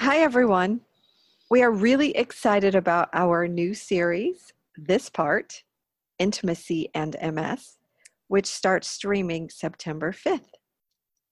Hi, 0.00 0.20
everyone. 0.20 0.80
We 1.50 1.62
are 1.62 1.70
really 1.70 2.16
excited 2.16 2.74
about 2.74 3.10
our 3.12 3.46
new 3.46 3.74
series, 3.74 4.54
This 4.74 5.10
Part 5.10 5.62
Intimacy 6.18 6.88
and 6.94 7.18
MS, 7.22 7.76
which 8.28 8.46
starts 8.46 8.88
streaming 8.88 9.50
September 9.50 10.10
5th. 10.10 10.48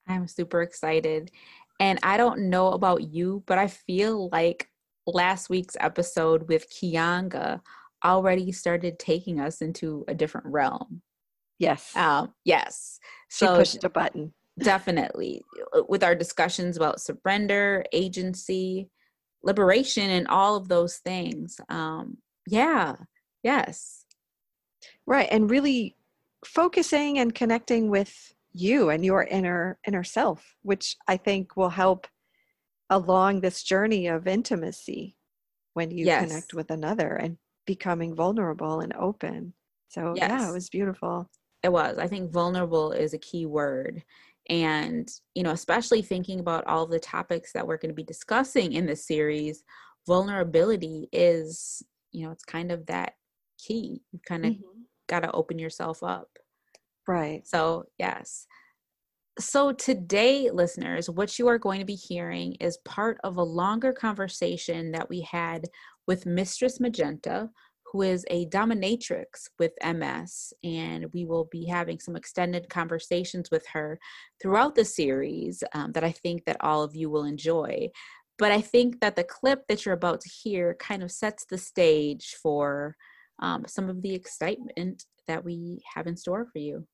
I'm 0.06 0.28
super 0.28 0.60
excited. 0.60 1.30
And 1.80 1.98
I 2.02 2.18
don't 2.18 2.50
know 2.50 2.72
about 2.72 3.04
you, 3.04 3.42
but 3.46 3.56
I 3.56 3.68
feel 3.68 4.28
like 4.32 4.68
last 5.06 5.48
week's 5.48 5.76
episode 5.80 6.46
with 6.46 6.70
Kianga 6.70 7.62
already 8.04 8.52
started 8.52 8.98
taking 8.98 9.40
us 9.40 9.62
into 9.62 10.04
a 10.08 10.14
different 10.14 10.46
realm. 10.46 11.00
Yes. 11.58 11.96
Um, 11.96 12.34
yes. 12.44 13.00
She 13.30 13.46
so 13.46 13.56
pushed 13.56 13.82
a 13.82 13.88
button. 13.88 14.34
Definitely 14.62 15.42
uh, 15.76 15.82
with 15.88 16.02
our 16.04 16.14
discussions 16.14 16.76
about 16.76 17.00
surrender, 17.00 17.84
agency, 17.92 18.88
liberation, 19.42 20.10
and 20.10 20.28
all 20.28 20.56
of 20.56 20.68
those 20.68 20.96
things. 20.98 21.60
Um, 21.68 22.18
yeah. 22.46 22.96
Yes. 23.42 24.04
Right. 25.06 25.28
And 25.30 25.50
really 25.50 25.96
focusing 26.44 27.18
and 27.18 27.34
connecting 27.34 27.90
with 27.90 28.34
you 28.52 28.90
and 28.90 29.04
your 29.04 29.24
inner 29.24 29.78
inner 29.86 30.04
self, 30.04 30.56
which 30.62 30.96
I 31.06 31.16
think 31.16 31.56
will 31.56 31.70
help 31.70 32.06
along 32.90 33.40
this 33.40 33.62
journey 33.62 34.06
of 34.06 34.26
intimacy 34.26 35.16
when 35.74 35.90
you 35.90 36.06
Yes. 36.06 36.28
connect 36.28 36.54
with 36.54 36.70
another 36.70 37.14
and 37.14 37.36
becoming 37.66 38.14
vulnerable 38.14 38.80
and 38.80 38.92
open. 38.94 39.52
So 39.88 40.14
yeah, 40.16 40.48
it 40.48 40.52
was 40.52 40.68
beautiful. 40.70 41.30
it 41.62 41.72
was 41.72 41.98
i 41.98 42.06
think 42.06 42.30
vulnerable 42.30 42.92
is 42.92 43.14
a 43.14 43.18
key 43.18 43.44
word 43.46 44.02
and 44.48 45.08
you 45.34 45.42
know 45.42 45.50
especially 45.50 46.02
thinking 46.02 46.40
about 46.40 46.66
all 46.66 46.86
the 46.86 46.98
topics 46.98 47.52
that 47.52 47.66
we're 47.66 47.76
going 47.76 47.90
to 47.90 47.94
be 47.94 48.02
discussing 48.02 48.72
in 48.72 48.86
this 48.86 49.06
series 49.06 49.62
vulnerability 50.06 51.08
is 51.12 51.82
you 52.12 52.24
know 52.24 52.32
it's 52.32 52.44
kind 52.44 52.72
of 52.72 52.86
that 52.86 53.14
key 53.58 54.00
you 54.12 54.20
kind 54.26 54.46
of 54.46 54.52
Mhm. 54.52 54.84
got 55.08 55.20
to 55.20 55.32
open 55.32 55.58
yourself 55.58 56.02
up 56.02 56.28
Right. 57.06 57.46
so 57.46 57.84
yes 57.98 58.46
so 59.38 59.72
today 59.72 60.50
listeners 60.50 61.08
what 61.08 61.38
you 61.38 61.46
are 61.48 61.58
going 61.58 61.78
to 61.78 61.84
be 61.86 61.94
hearing 61.94 62.54
is 62.54 62.78
part 62.84 63.18
of 63.22 63.36
a 63.36 63.42
longer 63.42 63.92
conversation 63.92 64.90
that 64.92 65.08
we 65.08 65.20
had 65.20 65.66
with 66.06 66.26
mistress 66.26 66.80
magenta 66.80 67.50
who 67.90 68.02
is 68.02 68.24
a 68.30 68.46
dominatrix 68.46 69.48
with 69.58 69.72
MS, 69.82 70.52
and 70.62 71.06
we 71.14 71.24
will 71.24 71.48
be 71.50 71.64
having 71.64 71.98
some 71.98 72.16
extended 72.16 72.68
conversations 72.68 73.50
with 73.50 73.66
her 73.68 73.98
throughout 74.40 74.74
the 74.74 74.84
series 74.84 75.64
um, 75.74 75.92
that 75.92 76.04
I 76.04 76.12
think 76.12 76.44
that 76.44 76.58
all 76.60 76.82
of 76.82 76.94
you 76.94 77.08
will 77.08 77.24
enjoy. 77.24 77.88
But 78.38 78.52
I 78.52 78.60
think 78.60 79.00
that 79.00 79.16
the 79.16 79.24
clip 79.24 79.66
that 79.68 79.84
you're 79.84 79.94
about 79.94 80.20
to 80.20 80.28
hear 80.28 80.74
kind 80.78 81.02
of 81.02 81.10
sets 81.10 81.44
the 81.46 81.58
stage 81.58 82.36
for 82.42 82.94
um, 83.40 83.64
some 83.66 83.88
of 83.88 84.02
the 84.02 84.14
excitement 84.14 85.04
that 85.26 85.44
we 85.44 85.80
have 85.94 86.06
in 86.06 86.16
store 86.16 86.46
for 86.52 86.58
you. 86.58 86.86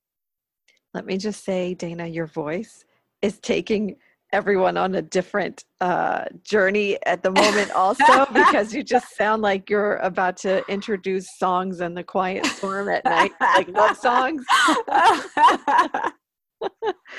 Let 0.93 1.05
me 1.05 1.17
just 1.17 1.43
say, 1.43 1.73
Dana, 1.73 2.07
your 2.07 2.27
voice 2.27 2.85
is 3.21 3.39
taking 3.39 3.97
everyone 4.35 4.75
on 4.75 4.93
a 4.95 5.01
different 5.01 5.63
uh, 5.79 6.25
journey 6.43 6.97
at 7.05 7.23
the 7.23 7.31
moment, 7.31 7.71
also, 7.75 8.25
because 8.33 8.73
you 8.73 8.83
just 8.83 9.15
sound 9.15 9.41
like 9.41 9.69
you're 9.69 9.95
about 9.97 10.35
to 10.37 10.69
introduce 10.69 11.25
songs 11.39 11.79
in 11.79 11.93
the 11.93 12.03
quiet 12.03 12.45
storm 12.57 12.89
at 12.89 13.05
night, 13.05 13.31
like 13.55 13.69
love 13.69 13.95
songs. 13.95 14.45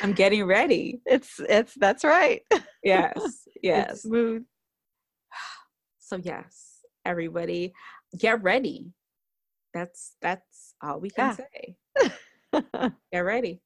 I'm 0.02 0.12
getting 0.12 0.44
ready. 0.44 1.00
It's 1.06 1.40
it's 1.48 1.72
that's 1.74 2.04
right. 2.04 2.42
Yes, 2.82 3.14
It's 3.46 3.62
yes. 3.62 4.02
smooth. 4.02 4.44
So 5.98 6.16
yes, 6.16 6.80
everybody, 7.06 7.72
get 8.18 8.42
ready. 8.42 8.92
That's 9.72 10.16
that's 10.20 10.74
all 10.82 11.00
we 11.00 11.08
can 11.10 11.34
Yeah. 11.34 11.36
say. 11.36 11.76
Get 13.12 13.20
ready. 13.20 13.62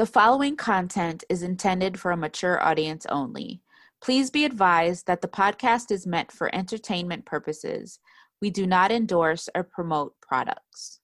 The 0.00 0.06
following 0.06 0.56
content 0.56 1.24
is 1.28 1.42
intended 1.42 2.00
for 2.00 2.10
a 2.10 2.16
mature 2.16 2.58
audience 2.64 3.04
only. 3.10 3.60
Please 4.00 4.30
be 4.30 4.46
advised 4.46 5.06
that 5.06 5.20
the 5.20 5.28
podcast 5.28 5.90
is 5.90 6.06
meant 6.06 6.32
for 6.32 6.48
entertainment 6.54 7.26
purposes. 7.26 7.98
We 8.40 8.48
do 8.48 8.66
not 8.66 8.90
endorse 8.90 9.50
or 9.54 9.62
promote 9.62 10.14
products. 10.22 11.00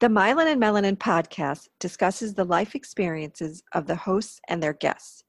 The 0.00 0.08
Myelin 0.08 0.50
and 0.50 0.60
Melanin 0.60 0.98
podcast 0.98 1.68
discusses 1.78 2.34
the 2.34 2.42
life 2.42 2.74
experiences 2.74 3.62
of 3.72 3.86
the 3.86 3.94
hosts 3.94 4.40
and 4.48 4.60
their 4.60 4.74
guests. 4.74 5.22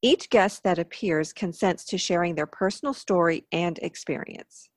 Each 0.00 0.30
guest 0.30 0.62
that 0.62 0.78
appears 0.78 1.34
consents 1.34 1.84
to 1.84 1.98
sharing 1.98 2.34
their 2.34 2.46
personal 2.46 2.94
story 2.94 3.44
and 3.52 3.78
experience. 3.82 4.70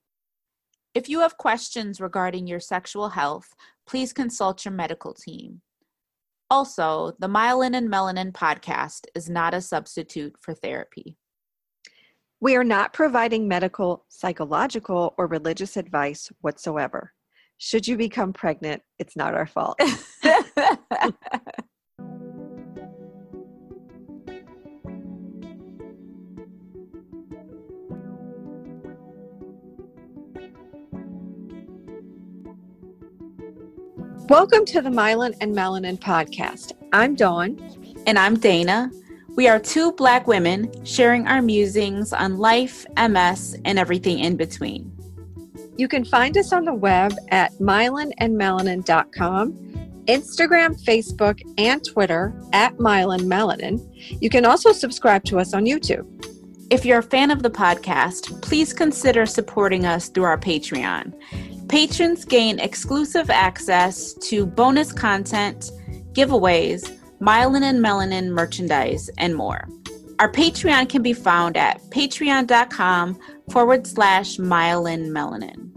If 0.93 1.07
you 1.07 1.21
have 1.21 1.37
questions 1.37 2.01
regarding 2.01 2.47
your 2.47 2.59
sexual 2.59 3.07
health, 3.07 3.55
please 3.87 4.11
consult 4.11 4.65
your 4.65 4.73
medical 4.73 5.13
team. 5.13 5.61
Also, 6.49 7.11
the 7.19 7.27
Myelin 7.27 7.75
and 7.75 7.91
Melanin 7.91 8.31
podcast 8.31 9.05
is 9.15 9.29
not 9.29 9.53
a 9.53 9.61
substitute 9.61 10.33
for 10.39 10.53
therapy. 10.53 11.17
We 12.39 12.55
are 12.55 12.63
not 12.63 12.93
providing 12.93 13.47
medical, 13.47 14.05
psychological, 14.09 15.13
or 15.17 15.27
religious 15.27 15.75
advice 15.75 16.29
whatsoever. 16.41 17.13
Should 17.57 17.87
you 17.87 17.97
become 17.97 18.31
pregnant, 18.31 18.83
it's 18.99 19.15
not 19.15 19.33
our 19.33 19.47
fault. 19.47 19.79
Welcome 34.29 34.65
to 34.65 34.81
the 34.81 34.89
Myelin 34.89 35.35
and 35.39 35.55
Melanin 35.55 35.97
podcast. 35.97 36.73
I'm 36.91 37.15
Dawn. 37.15 37.57
and 38.05 38.19
I'm 38.19 38.37
Dana. 38.37 38.91
We 39.37 39.47
are 39.47 39.57
two 39.57 39.93
Black 39.93 40.27
women 40.27 40.69
sharing 40.85 41.25
our 41.27 41.41
musings 41.41 42.11
on 42.11 42.37
life, 42.37 42.85
MS, 42.97 43.57
and 43.63 43.79
everything 43.79 44.19
in 44.19 44.35
between. 44.35 44.91
You 45.77 45.87
can 45.87 46.03
find 46.03 46.37
us 46.37 46.51
on 46.51 46.65
the 46.65 46.73
web 46.73 47.13
at 47.29 47.53
myelinandmelanin.com, 47.53 49.53
Instagram, 50.07 50.83
Facebook, 50.83 51.41
and 51.57 51.85
Twitter 51.85 52.33
at 52.51 52.75
myelinmelanin. 52.77 54.21
You 54.21 54.29
can 54.29 54.45
also 54.45 54.73
subscribe 54.73 55.23
to 55.25 55.39
us 55.39 55.53
on 55.53 55.65
YouTube. 55.65 56.05
If 56.69 56.83
you're 56.83 56.99
a 56.99 57.03
fan 57.03 57.31
of 57.31 57.43
the 57.43 57.49
podcast, 57.49 58.41
please 58.41 58.73
consider 58.73 59.25
supporting 59.25 59.85
us 59.85 60.09
through 60.09 60.25
our 60.25 60.37
Patreon. 60.37 61.13
Patrons 61.69 62.23
gain 62.23 62.59
exclusive 62.59 63.29
access 63.29 64.13
to 64.13 64.45
bonus 64.45 64.93
content, 64.93 65.71
giveaways, 66.13 66.97
Myelin 67.19 67.63
and 67.63 67.83
Melanin 67.83 68.29
merchandise, 68.29 69.09
and 69.17 69.35
more. 69.35 69.67
Our 70.19 70.31
Patreon 70.31 70.89
can 70.89 71.01
be 71.01 71.13
found 71.13 71.57
at 71.57 71.81
patreon.com 71.89 73.19
forward 73.51 73.85
slash 73.85 74.37
Myelin 74.37 75.09
Melanin. 75.09 75.67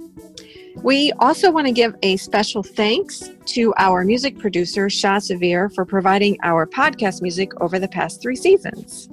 We 0.83 1.13
also 1.19 1.51
want 1.51 1.67
to 1.67 1.73
give 1.73 1.95
a 2.03 2.17
special 2.17 2.63
thanks 2.63 3.29
to 3.47 3.75
our 3.77 4.05
music 4.05 4.39
producer, 4.39 4.89
Shah 4.89 5.19
Severe, 5.19 5.69
for 5.69 5.85
providing 5.85 6.39
our 6.43 6.67
podcast 6.67 7.21
music 7.21 7.53
over 7.61 7.79
the 7.79 7.89
past 7.89 8.23
three 8.23 8.37
seasons. 8.37 9.09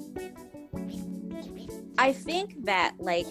I 1.98 2.14
think 2.14 2.64
that 2.66 2.94
like 3.00 3.28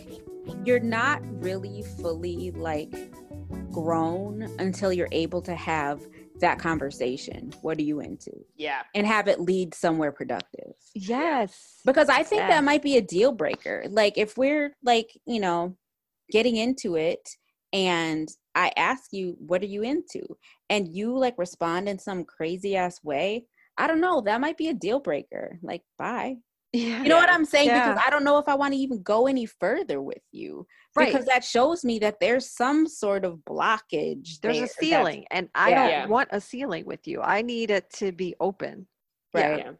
you're 0.64 0.80
not 0.80 1.22
really 1.40 1.82
fully 2.00 2.50
like 2.50 2.92
grown 3.82 4.48
until 4.58 4.90
you're 4.92 5.08
able 5.12 5.42
to 5.42 5.54
have 5.54 6.00
that 6.40 6.58
conversation. 6.58 7.52
What 7.60 7.78
are 7.78 7.82
you 7.82 8.00
into? 8.00 8.32
Yeah. 8.56 8.82
And 8.94 9.06
have 9.06 9.28
it 9.28 9.40
lead 9.40 9.74
somewhere 9.74 10.12
productive. 10.12 10.72
Yes. 10.94 11.80
Because 11.84 12.08
I 12.08 12.22
think 12.22 12.42
Yeah. 12.42 12.48
that 12.48 12.64
might 12.64 12.82
be 12.82 12.96
a 12.96 13.02
deal 13.02 13.32
breaker. 13.32 13.84
Like 13.88 14.16
if 14.16 14.38
we're 14.38 14.74
like, 14.82 15.10
you 15.26 15.40
know, 15.40 15.76
getting 16.30 16.56
into 16.56 16.96
it 16.96 17.28
and 17.72 18.28
I 18.54 18.72
ask 18.76 19.12
you, 19.12 19.36
what 19.38 19.62
are 19.62 19.66
you 19.66 19.82
into? 19.82 20.22
And 20.70 20.88
you 20.88 21.16
like 21.18 21.36
respond 21.36 21.88
in 21.88 21.98
some 21.98 22.24
crazy 22.24 22.76
ass 22.76 23.04
way. 23.04 23.46
I 23.76 23.86
don't 23.86 24.00
know. 24.00 24.22
That 24.22 24.40
might 24.40 24.56
be 24.56 24.68
a 24.68 24.74
deal 24.74 25.00
breaker. 25.00 25.58
Like, 25.62 25.82
bye. 25.98 26.36
Yeah. 26.76 27.02
You 27.02 27.08
know 27.08 27.16
what 27.16 27.30
I'm 27.30 27.44
saying? 27.44 27.68
Because 27.68 27.98
I 28.04 28.10
don't 28.10 28.24
know 28.24 28.38
if 28.38 28.48
I 28.48 28.54
want 28.54 28.74
to 28.74 28.78
even 28.78 29.02
go 29.02 29.26
any 29.26 29.46
further 29.46 30.02
with 30.02 30.22
you. 30.32 30.66
Right. 30.94 31.06
Because 31.12 31.26
that 31.26 31.44
shows 31.44 31.84
me 31.84 31.98
that 32.00 32.20
there's 32.20 32.50
some 32.50 32.86
sort 32.86 33.24
of 33.24 33.38
blockage. 33.48 34.40
There's 34.40 34.56
there 34.56 34.64
a 34.64 34.68
ceiling, 34.68 35.24
and 35.30 35.48
I 35.54 35.70
Yeah. 35.70 35.74
don't 35.80 35.90
Yeah. 35.90 36.06
want 36.06 36.28
a 36.32 36.40
ceiling 36.40 36.84
with 36.86 37.06
you. 37.06 37.22
I 37.22 37.42
need 37.42 37.70
it 37.70 37.90
to 37.94 38.12
be 38.12 38.34
open. 38.40 38.86
Right. 39.34 39.58
Yeah. 39.58 39.72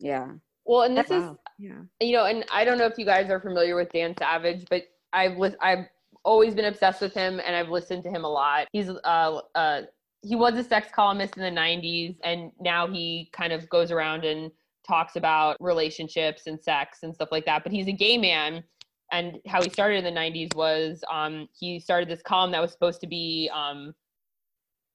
Yeah. 0.00 0.28
Well, 0.64 0.82
and 0.82 0.96
this 0.96 1.08
Wow. 1.08 1.38
Yeah. 1.58 1.80
you 2.00 2.12
know, 2.12 2.26
and 2.26 2.44
I 2.52 2.64
don't 2.64 2.78
know 2.78 2.86
if 2.86 2.98
you 2.98 3.04
guys 3.06 3.30
are 3.30 3.40
familiar 3.40 3.74
with 3.76 3.90
Dan 3.90 4.14
Savage, 4.18 4.66
but 4.68 4.82
I've 5.12 5.36
lis- 5.38 5.56
I've 5.60 5.86
always 6.24 6.54
been 6.54 6.66
obsessed 6.66 7.00
with 7.00 7.14
him, 7.14 7.40
and 7.44 7.56
I've 7.56 7.68
listened 7.70 8.02
to 8.04 8.10
him 8.10 8.24
a 8.24 8.28
lot. 8.28 8.68
He's 8.72 8.90
uh 8.90 9.40
uh 9.54 9.82
he 10.22 10.34
was 10.36 10.54
a 10.58 10.64
sex 10.64 10.88
columnist 10.94 11.36
in 11.36 11.42
the 11.42 11.50
'90s, 11.60 12.18
and 12.24 12.52
now 12.60 12.86
he 12.86 13.30
kind 13.32 13.52
of 13.52 13.68
goes 13.70 13.90
around 13.90 14.24
and 14.24 14.50
talks 14.88 15.16
about 15.16 15.56
relationships 15.60 16.46
and 16.46 16.60
sex 16.60 16.98
and 17.02 17.14
stuff 17.14 17.28
like 17.30 17.44
that. 17.44 17.62
But 17.62 17.72
he's 17.72 17.86
a 17.86 17.92
gay 17.92 18.18
man, 18.18 18.64
and 19.12 19.36
how 19.46 19.62
he 19.62 19.70
started 19.70 20.04
in 20.04 20.14
the 20.14 20.20
'90s 20.20 20.54
was 20.56 21.04
um, 21.10 21.48
he 21.58 21.78
started 21.78 22.08
this 22.08 22.22
column 22.22 22.50
that 22.52 22.62
was 22.62 22.72
supposed 22.72 23.00
to 23.02 23.06
be 23.06 23.50
um, 23.54 23.94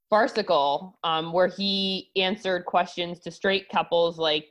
farcical, 0.10 1.00
um, 1.04 1.32
where 1.32 1.48
he 1.48 2.10
answered 2.16 2.66
questions 2.66 3.20
to 3.20 3.32
straight 3.32 3.70
couples 3.70 4.18
like 4.18 4.48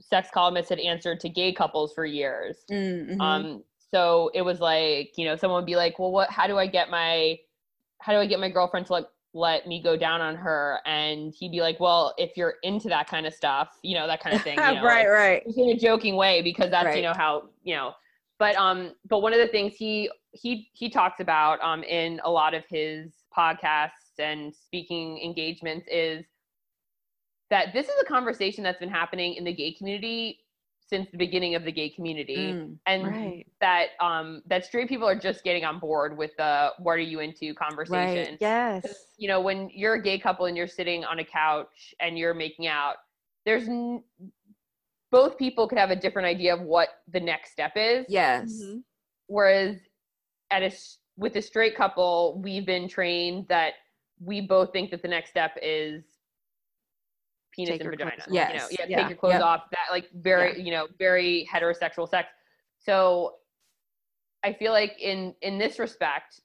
sex 0.00 0.28
columnists 0.32 0.70
had 0.70 0.80
answered 0.80 1.20
to 1.20 1.28
gay 1.28 1.52
couples 1.52 1.92
for 1.94 2.04
years. 2.04 2.58
Mm-hmm. 2.70 3.20
Um, 3.20 3.62
so 3.92 4.30
it 4.34 4.42
was 4.42 4.60
like, 4.60 5.12
you 5.16 5.24
know, 5.24 5.36
someone 5.36 5.62
would 5.62 5.66
be 5.66 5.76
like, 5.76 5.98
well, 5.98 6.10
what, 6.10 6.30
how 6.30 6.46
do 6.46 6.58
I 6.58 6.66
get 6.66 6.90
my, 6.90 7.38
how 8.00 8.12
do 8.12 8.18
I 8.18 8.26
get 8.26 8.40
my 8.40 8.50
girlfriend 8.50 8.86
to 8.86 8.94
let, 8.94 9.04
let 9.34 9.66
me 9.66 9.82
go 9.82 9.96
down 9.96 10.20
on 10.20 10.36
her? 10.36 10.80
And 10.86 11.34
he'd 11.34 11.50
be 11.50 11.60
like, 11.60 11.80
well, 11.80 12.14
if 12.16 12.36
you're 12.36 12.54
into 12.62 12.88
that 12.88 13.08
kind 13.08 13.26
of 13.26 13.34
stuff, 13.34 13.78
you 13.82 13.94
know, 13.94 14.06
that 14.06 14.20
kind 14.22 14.36
of 14.36 14.42
thing. 14.42 14.56
You 14.56 14.62
know, 14.74 14.84
right, 14.84 15.06
like, 15.06 15.08
right. 15.08 15.42
in 15.56 15.68
a 15.70 15.76
joking 15.76 16.16
way 16.16 16.40
because 16.40 16.70
that's, 16.70 16.86
Right. 16.86 16.96
you 16.96 17.02
know, 17.02 17.12
how, 17.12 17.48
you 17.64 17.74
know, 17.74 17.92
but, 18.38 18.56
um, 18.56 18.92
but 19.08 19.20
one 19.20 19.32
of 19.32 19.40
the 19.40 19.48
things 19.48 19.74
he, 19.74 20.10
he, 20.32 20.70
he 20.72 20.88
talks 20.88 21.20
about, 21.20 21.60
um, 21.60 21.82
in 21.82 22.20
a 22.24 22.30
lot 22.30 22.54
of 22.54 22.64
his 22.68 23.12
podcasts 23.36 24.18
and 24.18 24.54
speaking 24.54 25.20
engagements 25.22 25.86
is 25.90 26.24
that 27.50 27.72
this 27.72 27.86
is 27.86 27.94
a 28.00 28.04
conversation 28.04 28.62
that's 28.64 28.78
been 28.78 28.88
happening 28.88 29.34
in 29.34 29.44
the 29.44 29.52
gay 29.52 29.72
community 29.72 30.43
since 30.86 31.10
the 31.10 31.16
beginning 31.18 31.54
of 31.54 31.64
the 31.64 31.72
gay 31.72 31.88
community 31.88 32.36
Mm. 32.36 32.78
and 32.86 33.06
Right. 33.06 33.46
that 33.60 33.88
um 34.00 34.42
that 34.46 34.64
straight 34.64 34.88
people 34.88 35.08
are 35.08 35.18
just 35.18 35.42
getting 35.44 35.64
on 35.64 35.78
board 35.78 36.16
with 36.16 36.30
the 36.36 36.72
what 36.78 36.92
are 36.92 36.98
you 36.98 37.20
into 37.20 37.54
conversation 37.54 38.36
Yes. 38.40 39.12
you 39.16 39.28
know 39.28 39.40
when 39.40 39.70
you're 39.70 39.94
a 39.94 40.02
gay 40.02 40.18
couple 40.18 40.46
and 40.46 40.56
you're 40.56 40.66
sitting 40.68 41.04
on 41.04 41.18
a 41.20 41.24
couch 41.24 41.94
and 42.00 42.18
you're 42.18 42.34
making 42.34 42.66
out 42.66 42.96
there's 43.44 43.68
n- 43.68 44.02
both 45.10 45.38
people 45.38 45.68
could 45.68 45.78
have 45.78 45.90
a 45.90 45.96
different 45.96 46.26
idea 46.26 46.52
of 46.54 46.60
what 46.62 46.88
the 47.08 47.20
next 47.20 47.52
step 47.52 47.72
is 47.76 48.06
Yes. 48.08 48.48
Mhm. 48.62 48.82
whereas 49.26 49.78
at 50.50 50.62
a 50.62 50.70
with 51.16 51.36
a 51.36 51.42
straight 51.42 51.76
couple 51.76 52.40
we've 52.42 52.66
been 52.66 52.88
trained 52.88 53.46
that 53.48 53.74
we 54.20 54.40
both 54.40 54.72
think 54.72 54.90
that 54.90 55.02
the 55.02 55.08
next 55.08 55.30
step 55.30 55.56
is 55.62 56.04
penis 57.54 57.72
Take 57.72 57.80
and 57.82 57.90
vagina 57.90 58.10
clothes 58.12 58.26
you 58.28 58.38
know? 58.38 58.66
Yeah, 58.70 58.86
Yeah. 58.88 58.98
take 58.98 59.08
your 59.08 59.18
clothes 59.18 59.32
Yep. 59.34 59.42
off 59.42 59.62
that 59.70 59.92
like 59.92 60.10
very 60.14 60.60
you 60.60 60.70
know 60.70 60.88
very 60.98 61.48
heterosexual 61.52 62.08
sex. 62.08 62.28
So 62.78 63.36
i 64.44 64.52
feel 64.52 64.72
like 64.72 64.92
in 65.00 65.34
in 65.40 65.58
this 65.58 65.78
respect 65.78 66.40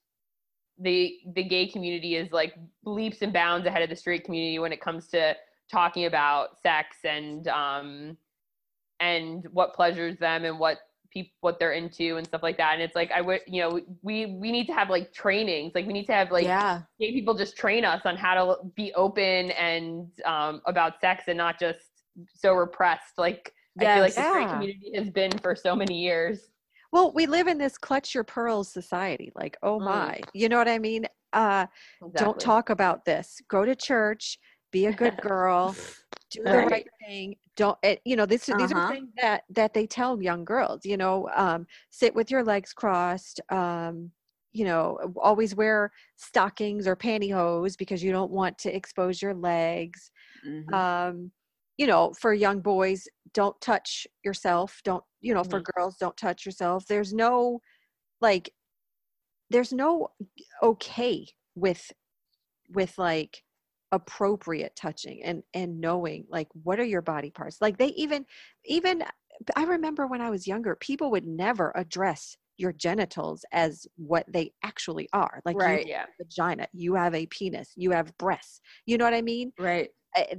the 0.79 1.17
the 1.35 1.43
gay 1.43 1.67
community 1.67 2.15
is 2.15 2.31
like 2.31 2.55
leaps 2.85 3.21
and 3.21 3.33
bounds 3.33 3.67
ahead 3.67 3.81
of 3.81 3.89
the 3.89 3.95
straight 3.95 4.23
community 4.23 4.57
when 4.59 4.71
it 4.71 4.79
comes 4.81 5.07
to 5.07 5.35
talking 5.69 6.05
about 6.05 6.57
sex 6.61 6.97
and 7.03 7.47
um 7.49 8.17
and 9.01 9.45
what 9.51 9.73
pleasures 9.73 10.17
them 10.17 10.45
and 10.45 10.57
what 10.57 10.77
people 11.11 11.31
what 11.41 11.59
they're 11.59 11.73
into 11.73 12.17
and 12.17 12.27
stuff 12.27 12.43
like 12.43 12.57
that 12.57 12.73
and 12.73 12.81
it's 12.81 12.95
like 12.95 13.11
i 13.11 13.21
would 13.21 13.41
you 13.47 13.61
know 13.61 13.79
we 14.01 14.27
we 14.27 14.51
need 14.51 14.65
to 14.67 14.73
have 14.73 14.89
like 14.89 15.11
trainings 15.13 15.71
like 15.75 15.85
we 15.85 15.93
need 15.93 16.05
to 16.05 16.13
have 16.13 16.31
like 16.31 16.45
yeah. 16.45 16.81
gay 16.99 17.11
people 17.11 17.33
just 17.33 17.57
train 17.57 17.83
us 17.83 18.01
on 18.05 18.15
how 18.15 18.33
to 18.35 18.55
be 18.75 18.93
open 18.93 19.51
and 19.51 20.07
um 20.25 20.61
about 20.65 20.99
sex 21.01 21.23
and 21.27 21.37
not 21.37 21.59
just 21.59 22.03
so 22.33 22.53
repressed 22.53 23.17
like 23.17 23.53
i 23.79 23.83
feel 23.85 24.01
like 24.01 24.13
Yes. 24.15 24.15
the 24.15 24.23
straight 24.23 24.49
community 24.49 24.91
has 24.95 25.09
been 25.09 25.31
for 25.39 25.55
so 25.55 25.75
many 25.75 25.99
years 26.01 26.49
Well, 26.91 27.11
we 27.13 27.27
live 27.27 27.47
in 27.47 27.59
this 27.59 27.77
clutch 27.77 28.15
your 28.15 28.23
pearls 28.23 28.67
society. 28.67 29.31
Like, 29.35 29.57
oh 29.61 29.79
Mm. 29.79 29.85
my, 29.85 30.21
you 30.33 30.49
know 30.49 30.57
what 30.57 30.67
I 30.67 30.79
mean? 30.79 31.05
Uh, 31.33 31.67
Don't 32.15 32.39
talk 32.39 32.71
about 32.71 33.05
this. 33.05 33.39
Go 33.47 33.63
to 33.63 33.75
church. 33.75 34.39
Be 34.71 34.85
a 34.85 34.93
good 34.93 35.19
girl. 35.19 35.79
do 36.31 36.47
the 36.49 36.57
Right. 36.57 36.69
right 36.71 36.87
thing. 37.05 37.35
Don't 37.55 37.77
it, 37.83 38.01
you 38.05 38.15
know? 38.15 38.25
This 38.25 38.45
these 38.57 38.71
Uh-huh. 38.71 38.79
are 38.93 38.93
things 38.93 39.09
that 39.21 39.43
that 39.49 39.73
they 39.73 39.87
tell 39.87 40.21
young 40.21 40.45
girls. 40.45 40.85
You 40.85 40.97
know, 40.97 41.29
um, 41.35 41.67
sit 41.91 42.15
with 42.15 42.31
your 42.31 42.43
legs 42.43 42.73
crossed. 42.73 43.41
Um, 43.51 44.11
you 44.53 44.65
know, 44.65 44.99
always 45.21 45.55
wear 45.55 45.91
stockings 46.17 46.87
or 46.87 46.95
pantyhose 46.95 47.77
because 47.77 48.03
you 48.03 48.11
don't 48.11 48.31
want 48.31 48.57
to 48.59 48.75
expose 48.75 49.21
your 49.21 49.33
legs. 49.35 50.11
Mhm. 50.43 50.75
Um, 50.75 51.31
you 51.77 51.87
know, 51.87 52.13
for 52.13 52.33
young 52.33 52.61
boys, 52.61 53.07
don't 53.33 53.59
touch 53.61 54.07
yourself. 54.23 54.81
Don't 54.83 55.03
you 55.21 55.33
know? 55.33 55.43
For 55.43 55.61
girls, 55.61 55.97
don't 55.97 56.17
touch 56.17 56.45
yourself. 56.45 56.85
There's 56.87 57.13
no 57.13 57.61
like, 58.21 58.51
there's 59.49 59.73
no 59.73 60.09
okay 60.63 61.27
with 61.55 61.91
with 62.69 62.97
like 62.97 63.43
appropriate 63.91 64.75
touching 64.75 65.23
and 65.23 65.41
and 65.53 65.79
knowing 65.79 66.25
like 66.29 66.47
what 66.63 66.79
are 66.79 66.85
your 66.85 67.01
body 67.01 67.31
parts 67.31 67.57
like 67.59 67.77
they 67.77 67.87
even 67.87 68.25
even 68.65 69.03
i 69.55 69.63
remember 69.63 70.05
when 70.05 70.21
i 70.21 70.29
was 70.29 70.45
younger 70.47 70.75
people 70.75 71.09
would 71.09 71.25
never 71.25 71.71
address 71.75 72.37
your 72.57 72.71
genitals 72.73 73.43
as 73.51 73.87
what 73.95 74.25
they 74.31 74.51
actually 74.63 75.07
are 75.13 75.41
like 75.45 75.55
Right. 75.57 75.85
you 75.85 75.91
yeah 75.91 76.05
a 76.19 76.23
vagina 76.23 76.67
you 76.73 76.93
have 76.93 77.15
a 77.15 77.25
penis 77.27 77.71
you 77.75 77.91
have 77.91 78.15
breasts 78.17 78.61
you 78.85 78.97
know 78.97 79.05
what 79.05 79.13
i 79.13 79.21
mean 79.21 79.51
right. 79.57 79.89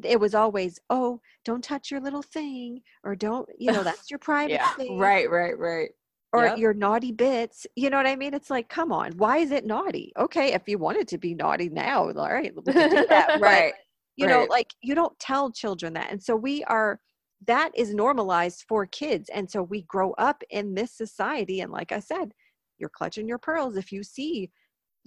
It 0.02 0.18
was 0.18 0.34
always 0.34 0.80
oh 0.90 1.20
don't 1.44 1.62
touch 1.62 1.90
your 1.92 2.00
little 2.00 2.22
thing 2.22 2.80
or 3.04 3.14
don't 3.14 3.48
you 3.58 3.70
know 3.70 3.84
that's 3.84 4.10
your 4.10 4.18
private 4.18 4.52
Yeah. 4.52 4.72
space 4.72 4.90
Right, 4.90 5.30
right, 5.30 5.56
right. 5.58 5.90
Or 6.32 6.46
Yep. 6.46 6.58
your 6.58 6.74
naughty 6.74 7.12
bits. 7.12 7.66
You 7.76 7.90
know 7.90 7.96
what 7.96 8.06
I 8.06 8.16
mean? 8.16 8.34
It's 8.34 8.50
like, 8.50 8.68
come 8.68 8.92
on, 8.92 9.12
why 9.16 9.38
is 9.38 9.50
it 9.50 9.66
naughty? 9.66 10.12
Okay, 10.16 10.52
if 10.52 10.68
you 10.68 10.78
wanted 10.78 11.08
to 11.08 11.18
be 11.18 11.34
naughty 11.34 11.68
now, 11.68 12.08
all 12.10 12.32
right, 12.32 12.52
we 12.64 12.72
can 12.72 12.90
do 12.90 13.06
that. 13.08 13.30
Right. 13.40 13.74
you 14.16 14.26
know, 14.26 14.46
like 14.50 14.72
you 14.82 14.94
don't 14.94 15.18
tell 15.18 15.50
children 15.50 15.94
that. 15.94 16.10
And 16.10 16.22
so 16.22 16.36
we 16.36 16.62
are 16.64 17.00
that 17.46 17.70
is 17.74 17.94
normalized 17.94 18.64
for 18.68 18.84
kids. 18.86 19.30
And 19.30 19.50
so 19.50 19.62
we 19.62 19.82
grow 19.82 20.12
up 20.12 20.42
in 20.50 20.74
this 20.74 20.92
society. 20.92 21.60
And 21.60 21.72
like 21.72 21.90
I 21.90 22.00
said, 22.00 22.32
you're 22.78 22.90
clutching 22.90 23.26
your 23.26 23.38
pearls 23.38 23.76
if 23.76 23.90
you 23.92 24.02
see, 24.02 24.50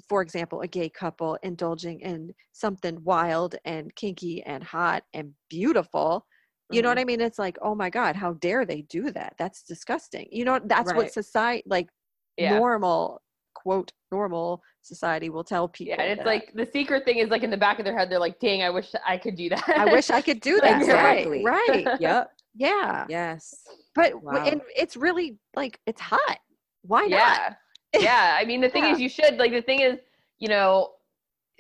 for 0.10 0.22
example, 0.24 0.62
a 0.62 0.68
gay 0.68 0.90
couple 0.90 1.38
indulging 1.44 2.00
in 2.00 2.34
something 2.52 3.04
wild 3.04 3.56
and 3.66 3.94
kinky 3.96 4.42
and 4.44 4.64
hot 4.64 5.04
and 5.14 5.34
beautiful. 5.50 6.26
You 6.74 6.82
know 6.82 6.90
what 6.90 7.00
I 7.00 7.06
mean? 7.06 7.22
It's 7.22 7.40
like, 7.40 7.58
oh 7.62 7.76
my 7.76 7.90
God, 7.90 8.16
how 8.16 8.34
dare 8.34 8.66
they 8.66 8.82
do 8.84 9.12
that? 9.12 9.36
That's 9.38 9.64
disgusting. 9.64 10.28
You 10.32 10.46
know, 10.46 10.60
that's 10.64 10.88
Right. 10.90 10.98
what 10.98 11.14
society, 11.14 11.64
like 11.66 11.90
yeah 12.38 12.58
normal, 12.58 13.22
quote, 13.54 13.92
normal 14.12 14.62
society 14.82 15.30
will 15.30 15.44
tell 15.44 15.68
people. 15.68 15.94
yeah 15.96 16.02
and 16.02 16.12
it's 16.12 16.20
that. 16.20 16.26
like 16.26 16.52
the 16.56 16.66
secret 16.66 17.06
thing 17.06 17.18
is 17.20 17.30
like 17.30 17.44
in 17.44 17.50
the 17.52 17.58
back 17.58 17.80
of 17.80 17.86
their 17.86 17.98
head 17.98 18.10
they're 18.10 18.20
like 18.20 18.38
dang 18.40 18.62
i 18.64 18.70
wish 18.70 18.92
i 19.08 19.18
could 19.18 19.36
do 19.36 19.48
that 19.50 19.64
I 19.78 19.86
wish 19.86 20.10
I 20.10 20.22
could 20.22 20.40
do 20.42 20.60
that. 20.64 20.82
Exactly. 20.82 21.44
Right. 21.44 21.70
Right. 21.88 22.00
Yep. 22.02 22.32
Yeah. 22.56 23.06
Yes. 23.10 23.64
But 23.96 24.22
Wow. 24.22 24.44
and 24.46 24.62
it's 24.76 24.96
really 24.98 25.38
like 25.56 25.80
it's 25.86 26.02
hot. 26.02 26.38
Why 26.82 27.02
not? 27.06 27.10
yeah 27.10 27.54
yeah 28.10 28.38
i 28.40 28.44
mean 28.46 28.60
the 28.62 28.70
thing 28.70 28.84
Yeah. 28.86 28.94
is 28.94 29.00
you 29.00 29.10
should 29.10 29.38
like 29.38 29.52
the 29.52 29.62
thing 29.62 29.82
is 29.82 30.00
you 30.40 30.48
know 30.50 30.94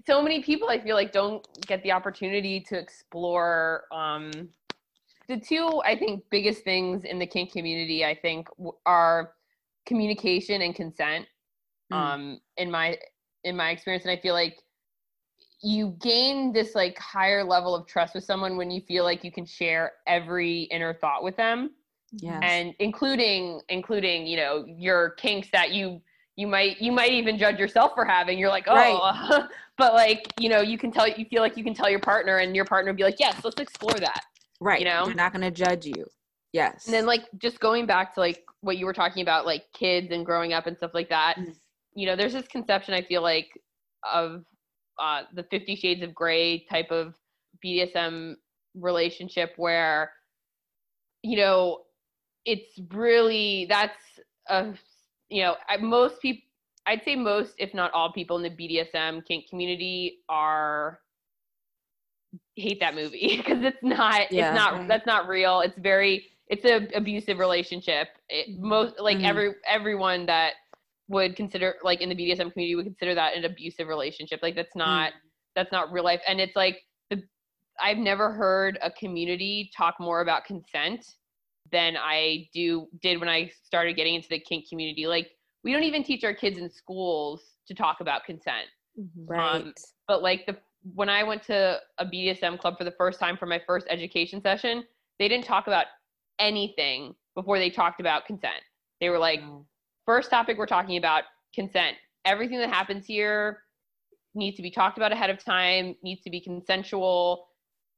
so 0.07 0.21
many 0.21 0.41
people 0.41 0.67
i 0.69 0.79
feel 0.79 0.95
like 0.95 1.11
don't 1.11 1.47
get 1.67 1.81
the 1.83 1.91
opportunity 1.91 2.59
to 2.59 2.75
explore 2.77 3.83
um 3.91 4.31
the 5.27 5.37
two 5.37 5.81
i 5.85 5.95
think 5.95 6.23
biggest 6.29 6.63
things 6.63 7.03
in 7.05 7.19
the 7.19 7.25
kink 7.27 7.51
community 7.51 8.03
i 8.05 8.13
think 8.15 8.47
are 8.85 9.33
communication 9.85 10.61
and 10.61 10.75
consent 10.75 11.25
Mm. 11.91 11.95
um 11.97 12.39
in 12.57 12.71
my 12.71 12.97
in 13.43 13.55
my 13.57 13.69
experience 13.71 14.05
and 14.05 14.11
i 14.11 14.17
feel 14.21 14.33
like 14.33 14.57
you 15.61 15.95
gain 16.01 16.51
this 16.51 16.75
like 16.75 16.97
higher 16.97 17.43
level 17.43 17.75
of 17.75 17.85
trust 17.87 18.15
with 18.15 18.23
someone 18.23 18.57
when 18.57 18.69
you 18.71 18.81
feel 18.81 19.03
like 19.03 19.23
you 19.23 19.31
can 19.31 19.45
share 19.45 19.93
every 20.07 20.63
inner 20.63 20.93
thought 20.93 21.23
with 21.23 21.35
them 21.37 21.71
Yes. 22.19 22.39
and 22.43 22.73
including 22.79 23.59
including 23.69 24.25
you 24.27 24.37
know 24.37 24.65
your 24.67 25.11
kinks 25.11 25.49
that 25.51 25.71
you 25.71 26.01
you 26.35 26.47
might 26.47 26.79
you 26.81 26.91
might 26.91 27.11
even 27.11 27.37
judge 27.37 27.59
yourself 27.59 27.93
for 27.95 28.05
having 28.05 28.37
you're 28.37 28.49
like 28.49 28.65
oh 28.67 28.73
Right. 28.75 29.43
but 29.77 29.93
like 29.93 30.31
you 30.39 30.47
know 30.49 30.61
you 30.61 30.77
can 30.77 30.91
tell 30.91 31.07
you 31.07 31.25
feel 31.25 31.41
like 31.41 31.57
you 31.57 31.63
can 31.63 31.73
tell 31.73 31.89
your 31.89 31.99
partner 31.99 32.37
and 32.37 32.55
your 32.55 32.65
partner 32.65 32.93
be 32.93 33.03
like 33.03 33.19
yes 33.19 33.43
let's 33.43 33.59
explore 33.59 33.99
that 33.99 34.21
right. 34.59 34.79
you 34.79 34.85
know? 34.85 35.05
They're 35.05 35.15
not 35.15 35.33
going 35.33 35.41
to 35.43 35.51
judge 35.51 35.85
you. 35.85 36.05
Yes. 36.53 36.85
and 36.85 36.93
then 36.93 37.07
like 37.07 37.23
just 37.39 37.59
going 37.59 37.87
back 37.87 38.13
to 38.13 38.19
like 38.19 38.43
what 38.61 38.77
you 38.77 38.85
were 38.85 38.93
talking 38.93 39.23
about 39.23 39.47
like 39.47 39.63
kids 39.73 40.11
and 40.11 40.23
growing 40.23 40.53
up 40.53 40.67
and 40.67 40.77
stuff 40.77 40.91
like 40.93 41.09
that 41.09 41.35
Mm. 41.37 41.55
you 41.95 42.05
know 42.05 42.15
there's 42.15 42.33
this 42.33 42.47
conception 42.47 42.93
i 42.93 43.01
feel 43.01 43.23
like 43.23 43.49
of 44.13 44.43
uh 44.99 45.21
the 45.33 45.43
50 45.49 45.75
shades 45.75 46.03
of 46.03 46.13
gray 46.13 46.63
type 46.69 46.91
of 46.91 47.15
bdsm 47.65 48.35
relationship 48.75 49.53
where 49.57 50.11
you 51.23 51.37
know 51.37 51.79
it's 52.45 52.79
really 52.93 53.65
that's 53.67 54.03
a 54.49 54.73
you 55.29 55.41
know 55.41 55.55
I, 55.67 55.77
most 55.77 56.21
people 56.21 56.43
i'd 56.85 57.03
say 57.03 57.15
most 57.15 57.53
if 57.57 57.73
not 57.73 57.91
all 57.93 58.13
people 58.13 58.37
in 58.37 58.43
the 58.43 58.49
bdsm 58.51 59.25
kink 59.25 59.49
community 59.49 60.19
are 60.29 60.99
hate 62.55 62.79
that 62.79 62.95
movie 62.95 63.37
because 63.37 63.63
it's 63.63 63.81
not 63.83 64.31
Yeah. 64.31 64.49
it's 64.49 64.55
not 64.55 64.87
that's 64.87 65.05
not 65.05 65.27
real 65.27 65.61
it's 65.61 65.77
very 65.77 66.27
it's 66.47 66.65
a 66.65 66.87
abusive 66.95 67.39
relationship 67.39 68.09
it, 68.29 68.59
most 68.59 68.99
like 68.99 69.17
Mhm. 69.17 69.25
every 69.27 69.55
everyone 69.67 70.25
that 70.27 70.53
would 71.09 71.35
consider 71.35 71.75
like 71.83 72.01
in 72.01 72.09
the 72.09 72.15
bdsm 72.15 72.51
community 72.53 72.75
would 72.75 72.85
consider 72.85 73.13
that 73.15 73.35
an 73.35 73.45
abusive 73.45 73.87
relationship 73.87 74.39
like 74.41 74.55
that's 74.55 74.75
not 74.75 75.13
that's 75.55 75.71
not 75.71 75.91
real 75.91 76.03
life 76.03 76.21
and 76.27 76.39
it's 76.39 76.55
like 76.55 76.83
the 77.09 77.21
I've 77.81 77.97
never 77.97 78.31
heard 78.31 78.77
a 78.81 78.91
community 78.91 79.71
talk 79.75 79.95
more 79.99 80.21
about 80.21 80.45
consent 80.45 81.05
than 81.71 81.95
I 81.97 82.47
do 82.53 82.87
did 83.01 83.19
when 83.19 83.29
I 83.29 83.49
started 83.63 83.95
getting 83.95 84.13
into 84.15 84.27
the 84.29 84.39
kink 84.39 84.69
community. 84.69 85.07
Like 85.07 85.31
we 85.63 85.71
don't 85.73 85.83
even 85.83 86.03
teach 86.03 86.23
our 86.23 86.33
kids 86.35 86.59
in 86.59 86.69
schools 86.69 87.41
to 87.67 87.73
talk 87.73 87.99
about 87.99 88.25
consent. 88.25 88.67
Mhm. 88.99 89.07
Right. 89.27 89.55
Um, 89.61 89.73
But 90.07 90.21
like 90.21 90.45
the 90.45 90.57
when 90.83 91.09
I 91.09 91.23
went 91.23 91.43
to 91.43 91.79
a 91.97 92.05
BDSM 92.05 92.59
club 92.59 92.77
for 92.77 92.83
the 92.83 92.91
first 92.91 93.19
time 93.19 93.37
for 93.37 93.45
my 93.45 93.61
first 93.65 93.87
education 93.89 94.41
session, 94.41 94.83
they 95.19 95.27
didn't 95.27 95.45
talk 95.45 95.67
about 95.67 95.85
anything 96.39 97.15
before 97.35 97.57
they 97.57 97.69
talked 97.69 97.99
about 97.99 98.25
consent. 98.25 98.61
They 98.99 99.09
were 99.09 99.19
like, 99.19 99.41
Wow. 99.41 99.65
first 100.05 100.29
topic 100.29 100.57
we're 100.57 100.65
talking 100.65 100.97
about 100.97 101.23
consent. 101.53 101.97
Everything 102.25 102.59
that 102.59 102.69
happens 102.69 103.05
here 103.05 103.59
needs 104.35 104.57
to 104.57 104.63
be 104.63 104.71
talked 104.71 104.97
about 104.97 105.11
ahead 105.11 105.29
of 105.29 105.43
time, 105.43 105.95
needs 106.03 106.21
to 106.23 106.29
be 106.29 106.41
consensual, 106.41 107.47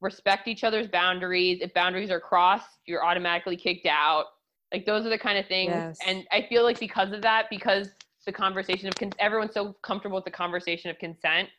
respect 0.01 0.47
each 0.47 0.63
other's 0.63 0.87
boundaries. 0.87 1.59
If 1.61 1.73
boundaries 1.73 2.11
are 2.11 2.19
crossed, 2.19 2.79
you're 2.85 3.03
automatically 3.03 3.55
kicked 3.55 3.85
out. 3.87 4.25
Like 4.73 4.85
those 4.85 5.05
are 5.05 5.09
the 5.09 5.17
kind 5.17 5.37
of 5.37 5.47
things. 5.47 5.71
Yes. 5.71 5.97
And 6.05 6.25
I 6.31 6.45
feel 6.47 6.63
like 6.63 6.79
because 6.79 7.11
of 7.13 7.21
that, 7.21 7.49
because 7.49 7.89
the 8.25 8.31
conversation 8.33 8.87
of 8.87 8.95
con- 8.95 9.11
everyone's 9.19 9.53
so 9.53 9.73
comfortable 9.83 10.15
with 10.15 10.25
the 10.25 10.31
conversation 10.31 10.89
of 10.89 10.97
consent, 10.99 11.49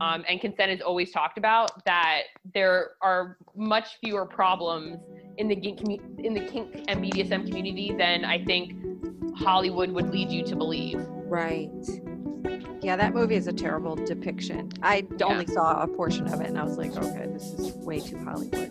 um, 0.00 0.24
and 0.28 0.40
consent 0.40 0.70
is 0.72 0.80
always 0.80 1.10
talked 1.10 1.38
about, 1.38 1.84
that 1.84 2.22
there 2.54 2.92
are 3.02 3.36
much 3.54 3.98
fewer 4.02 4.24
problems 4.26 4.98
in 5.38 5.48
the 5.48 5.56
kink 5.56 5.80
commu- 5.80 6.24
in 6.24 6.32
the 6.34 6.40
kink 6.46 6.84
and 6.88 7.02
BDSM 7.02 7.46
community 7.46 7.92
than 7.96 8.24
I 8.24 8.42
think 8.44 8.72
Hollywood 9.36 9.90
would 9.90 10.10
lead 10.10 10.30
you 10.30 10.42
to 10.44 10.56
believe. 10.56 11.04
right. 11.26 11.70
Yeah, 12.82 12.96
that 12.96 13.14
movie 13.14 13.34
is 13.34 13.46
a 13.46 13.52
terrible 13.52 13.96
depiction. 13.96 14.70
I 14.82 15.06
Yeah. 15.18 15.24
only 15.26 15.46
saw 15.46 15.82
a 15.82 15.88
portion 15.88 16.26
of 16.32 16.40
it 16.42 16.48
and 16.48 16.58
I 16.58 16.64
was 16.64 16.76
like, 16.76 16.94
okay, 16.94 17.26
this 17.32 17.44
is 17.54 17.72
way 17.76 17.98
too 18.00 18.18
Hollywood. 18.18 18.70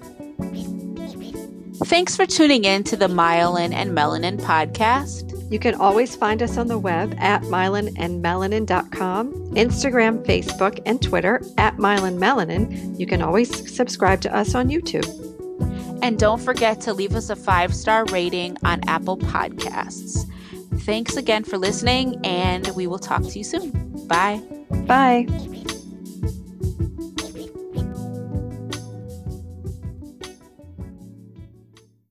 Thanks 1.86 2.16
for 2.16 2.26
tuning 2.28 2.64
in 2.64 2.84
to 2.86 2.96
the 2.96 3.08
Myelin 3.08 3.74
and 3.74 3.92
Melanin 3.98 4.40
podcast. 4.40 5.33
You 5.50 5.60
can 5.60 5.76
always 5.76 6.16
find 6.16 6.42
us 6.42 6.58
on 6.58 6.68
the 6.68 6.80
web 6.80 7.16
at 7.20 7.44
myelinandmelanin.com, 7.44 9.34
Instagram, 9.54 10.26
Facebook, 10.26 10.82
and 10.86 11.02
Twitter 11.02 11.42
at 11.58 11.78
myelinmelanin. 11.78 13.00
You 13.00 13.06
can 13.06 13.22
always 13.22 13.74
subscribe 13.74 14.22
to 14.22 14.36
us 14.36 14.56
on 14.56 14.70
YouTube. 14.70 15.08
And 16.02 16.20
don't 16.20 16.42
forget 16.42 16.82
to 16.82 16.94
leave 16.94 17.16
us 17.16 17.30
a 17.30 17.36
five 17.36 17.74
star 17.74 18.06
rating 18.06 18.58
on 18.64 18.82
Apple 18.90 19.18
Podcasts. 19.18 20.30
Thanks 20.82 21.16
again 21.16 21.44
for 21.44 21.58
listening, 21.58 22.20
and 22.26 22.68
we 22.76 22.88
will 22.88 23.00
talk 23.00 23.24
to 23.24 23.38
you 23.38 23.44
soon. 23.44 23.72
Bye. 24.08 24.42
Bye. 24.86 25.28